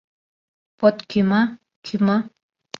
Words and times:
Пот 0.79 0.97
кӱма, 1.09 1.41
кӱма. 1.85 2.17